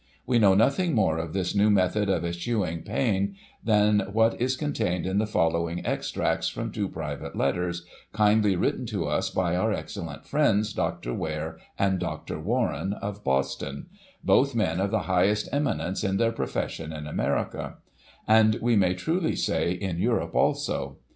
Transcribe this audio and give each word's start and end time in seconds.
We 0.25 0.39
know 0.39 0.55
nothing 0.55 0.95
more 0.95 1.19
of 1.19 1.31
this 1.31 1.53
new 1.53 1.69
method 1.69 2.09
of 2.09 2.25
eschewing 2.25 2.81
pziin 2.81 3.35
than 3.63 3.99
what 4.11 4.41
is 4.41 4.55
contained 4.55 5.05
in 5.05 5.19
the 5.19 5.27
following 5.27 5.85
extracts 5.85 6.47
from 6.47 6.71
two 6.71 6.89
private 6.89 7.35
letters, 7.35 7.85
kindly 8.11 8.55
written 8.55 8.87
to 8.87 9.05
us 9.05 9.29
by 9.29 9.55
our 9.55 9.71
excellent 9.71 10.25
friends 10.25 10.73
Dr. 10.73 11.13
Ware 11.13 11.59
and 11.77 11.99
Dr. 11.99 12.39
Warren, 12.39 12.93
of 12.93 13.23
Boston— 13.23 13.89
both 14.23 14.55
men 14.55 14.79
of 14.79 14.89
the 14.89 15.01
highest 15.05 15.47
eminence 15.51 16.03
in 16.03 16.17
their 16.17 16.31
profession 16.31 16.91
in 16.91 17.05
America— 17.05 17.75
and, 18.27 18.55
we 18.59 18.75
may 18.75 18.95
truly 18.95 19.35
say, 19.35 19.69
in 19.71 19.99
Europe 19.99 20.33
also. 20.33 20.97